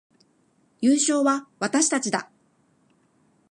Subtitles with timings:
[0.81, 2.31] 優勝は私たちだ